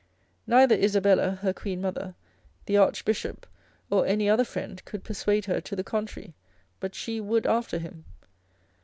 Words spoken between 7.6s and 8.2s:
him.